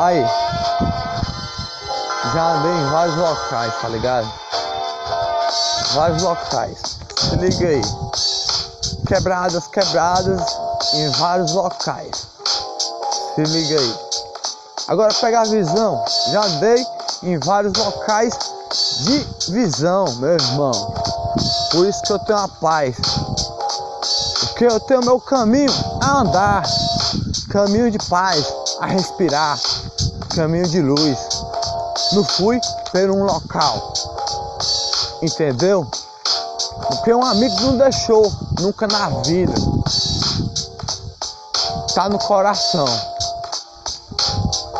[0.00, 0.24] Aí.
[2.32, 4.32] Já andei em vários locais, tá ligado?
[5.92, 6.78] Vários locais.
[7.18, 7.82] Se liga aí.
[9.06, 10.40] Quebradas, quebradas
[10.94, 12.28] em vários locais.
[13.34, 13.94] Se liga aí.
[14.88, 16.02] Agora pega a visão.
[16.32, 16.86] Já andei
[17.22, 18.32] em vários locais
[19.04, 20.94] de visão, meu irmão.
[21.72, 22.96] Por isso que eu tenho a paz.
[24.40, 25.70] Porque eu tenho meu caminho
[26.00, 26.62] a andar.
[27.50, 28.46] Caminho de paz,
[28.78, 29.58] a respirar.
[30.36, 31.18] Caminho de luz.
[32.12, 32.60] Não fui
[32.92, 33.92] por um local.
[35.20, 35.84] Entendeu?
[36.86, 39.52] Porque um amigo não deixou, nunca na vida.
[41.92, 42.86] Tá no coração.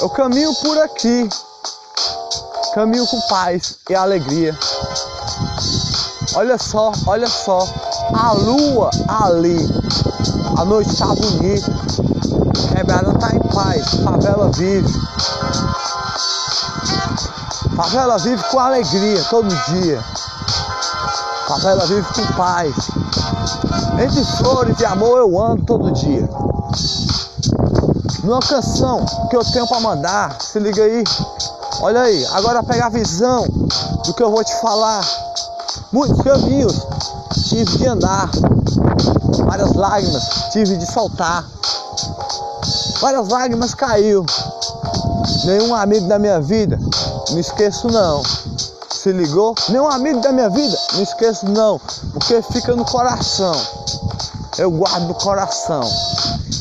[0.00, 1.28] Eu caminho por aqui.
[2.74, 4.58] Caminho com paz e alegria.
[6.34, 7.68] Olha só, olha só.
[8.14, 8.88] A lua
[9.22, 9.58] ali.
[10.58, 12.13] A noite tá bonita.
[12.84, 13.94] Quebrada tá em paz.
[14.04, 14.92] Favela vive.
[17.74, 20.04] Favela vive com alegria todo dia.
[21.48, 22.74] Favela vive com paz.
[23.98, 26.28] Entre flores de amor eu ando todo dia.
[28.22, 31.04] Numa canção que eu tenho para mandar, se liga aí.
[31.80, 33.46] Olha aí, agora pega a visão
[34.04, 35.02] do que eu vou te falar.
[35.90, 36.86] Muitos caminhos
[37.48, 38.28] tive de andar,
[39.46, 41.44] várias lágrimas tive de soltar,
[43.00, 44.24] várias lágrimas caiu.
[45.44, 46.78] Nenhum amigo da minha vida,
[47.30, 48.22] não esqueço não.
[48.90, 49.54] Se ligou?
[49.68, 51.78] Nenhum amigo da minha vida, não esqueço não,
[52.12, 53.54] porque fica no coração.
[54.56, 55.82] Eu guardo no coração.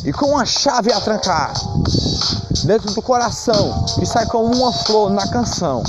[0.04, 1.54] E com uma chave a trancar
[2.66, 5.84] dentro do coração, que sai como uma flor na canção.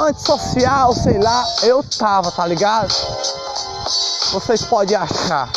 [0.00, 2.92] Antissocial, sei lá, eu tava, tá ligado?
[4.32, 5.48] Vocês podem achar.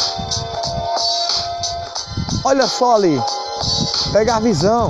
[2.44, 3.22] Olha só ali,
[4.14, 4.90] pega a visão.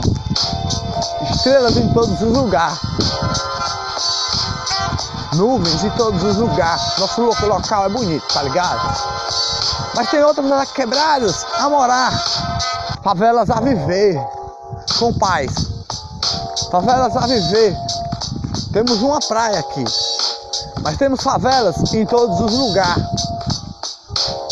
[1.32, 2.80] Estrelas em todos os lugares.
[5.34, 6.82] Nuvens em todos os lugares.
[7.00, 8.98] Nosso local é bonito, tá ligado?
[9.96, 12.12] Mas tem outras quebradas a morar.
[13.04, 14.20] Favelas a viver
[15.00, 15.52] com paz.
[16.70, 17.76] Favelas a viver.
[18.74, 19.84] Temos uma praia aqui.
[20.82, 23.29] Mas temos favelas em todos os lugares.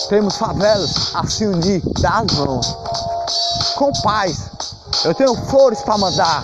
[0.10, 2.78] Temos favelas a se unir das mãos.
[3.76, 4.50] Com paz.
[5.04, 6.44] Eu tenho flores para mandar.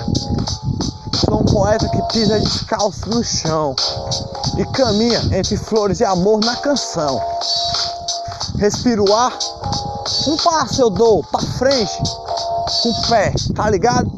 [1.24, 3.74] Sou um poeta que pisa descalço no chão
[4.58, 7.22] e caminha entre flores e amor na canção.
[8.58, 9.32] Respiro o ar,
[10.28, 12.04] um passo eu dou pra frente
[12.82, 14.12] com o pé, tá ligado?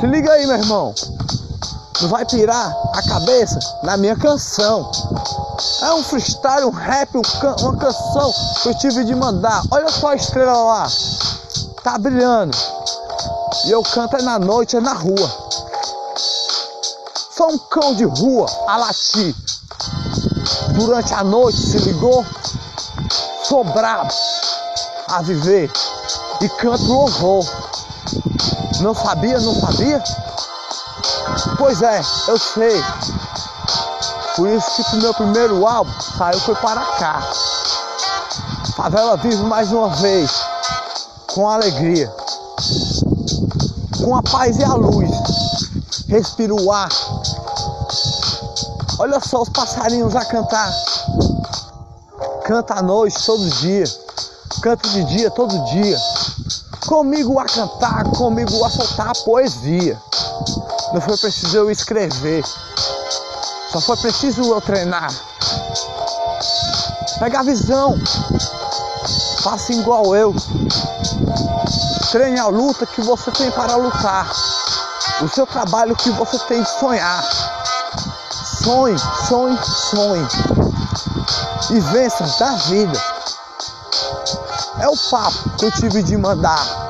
[0.00, 0.94] Se liga aí, meu irmão.
[2.02, 4.90] Não vai pirar a cabeça na minha canção.
[5.82, 7.22] É um freestyle, um rap, um
[7.62, 8.32] uma canção
[8.62, 9.62] que eu tive de mandar.
[9.70, 10.88] Olha só a estrela lá.
[11.82, 12.56] Tá brilhando.
[13.64, 15.32] E eu canto é na noite, é na rua.
[17.36, 19.34] Só um cão de rua a latir.
[20.74, 22.24] Durante a noite se ligou.
[23.42, 24.12] Sou brabo
[25.08, 25.72] a viver
[26.40, 27.44] e canto louvor.
[28.80, 30.02] Não sabia, não sabia?
[31.56, 32.84] Pois é, eu sei.
[34.38, 37.20] Por isso que o meu primeiro álbum saiu foi para cá.
[38.76, 40.30] Favela vive mais uma vez
[41.34, 42.08] com alegria,
[44.00, 45.10] com a paz e a luz.
[46.06, 46.88] Respiro o ar.
[49.00, 50.72] Olha só os passarinhos a cantar.
[52.44, 53.84] Canta à noite todo dia.
[54.62, 55.98] Canta de dia todo dia.
[56.86, 60.00] Comigo a cantar, comigo a soltar a poesia.
[60.94, 62.44] Não foi preciso eu escrever.
[63.70, 65.12] Só foi preciso eu treinar.
[67.18, 67.98] Pega a visão.
[69.42, 70.34] Faça igual eu.
[72.10, 74.30] Treine a luta que você tem para lutar.
[75.20, 77.22] O seu trabalho que você tem de sonhar.
[78.64, 78.98] Sonhe,
[79.28, 79.58] sonhe,
[79.90, 80.28] sonhe.
[81.70, 83.02] E vença da vida.
[84.80, 86.88] É o papo que eu tive de mandar.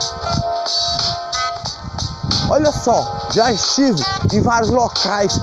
[2.50, 4.02] Olha só, já estive
[4.32, 5.38] em vários locais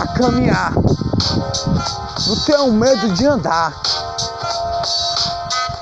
[0.00, 0.72] a caminhar.
[2.26, 3.72] Não tenho medo de andar.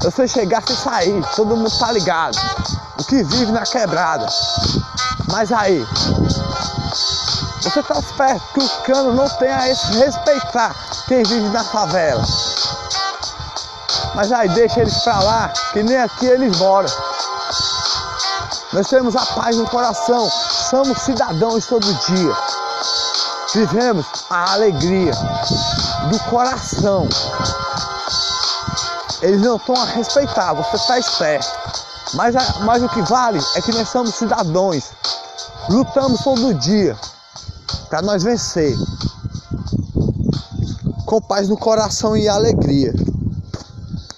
[0.03, 2.37] Eu sei chegar sem sair, todo mundo tá ligado.
[2.99, 4.27] O que vive na quebrada.
[5.31, 5.87] Mas aí,
[7.63, 10.75] você tá esperto que o cano não tenha esse respeitar
[11.07, 12.25] quem vive na favela.
[14.15, 16.89] Mas aí deixa eles pra lá, que nem aqui eles moram.
[18.77, 20.29] Nós temos a paz no coração,
[20.69, 22.37] somos cidadãos todo dia.
[23.55, 25.13] Vivemos a alegria
[26.11, 27.09] do coração.
[29.23, 31.49] Eles não estão a respeitar, você está esperto.
[32.13, 32.35] Mas,
[32.67, 34.91] mas o que vale é que nós somos cidadãos.
[35.71, 36.95] Lutamos todo dia
[37.89, 38.77] para nós vencer.
[41.07, 42.93] Com paz no coração e alegria.